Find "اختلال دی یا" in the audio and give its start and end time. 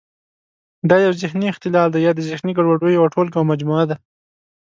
1.49-2.11